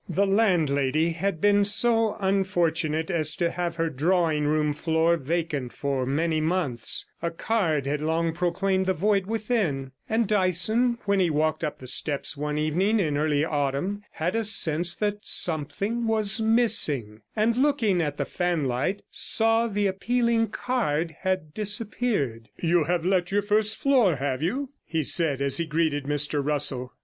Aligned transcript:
The 0.09 0.25
landlady 0.25 1.11
had 1.11 1.39
been 1.39 1.63
so 1.63 2.17
unfortunate 2.19 3.11
as 3.11 3.35
to 3.35 3.51
have 3.51 3.75
her 3.75 3.91
drawing 3.91 4.45
room 4.45 4.73
floor 4.73 5.15
vacant 5.15 5.73
for 5.73 6.07
many 6.07 6.41
months; 6.41 7.05
a 7.21 7.29
card 7.29 7.85
had 7.85 8.01
long 8.01 8.33
proclaimed 8.33 8.87
the 8.87 8.95
void 8.95 9.27
within; 9.27 9.91
and 10.09 10.25
Dyson, 10.27 10.97
when 11.05 11.19
he 11.19 11.29
walked 11.29 11.63
up 11.63 11.77
the 11.77 11.85
steps 11.85 12.35
one 12.35 12.57
evening 12.57 12.99
in 12.99 13.15
early 13.15 13.45
autumn, 13.45 14.01
had 14.13 14.35
a 14.35 14.43
sense 14.43 14.95
that 14.95 15.19
something 15.27 16.07
was 16.07 16.41
missing, 16.41 17.21
and, 17.35 17.55
looking 17.55 18.01
at 18.01 18.17
the 18.17 18.25
fanlight, 18.25 19.03
saw 19.11 19.67
the 19.67 19.85
appealing 19.85 20.47
card 20.47 21.15
had 21.19 21.53
disappeared. 21.53 22.49
'You 22.59 22.85
have 22.85 23.05
let 23.05 23.31
your 23.31 23.43
first 23.43 23.75
floor, 23.77 24.15
have 24.15 24.41
you?' 24.41 24.69
he 24.83 25.03
said, 25.03 25.43
as 25.43 25.57
he 25.57 25.67
greeted 25.67 26.05
Mr 26.05 26.43
Russell. 26.43 26.91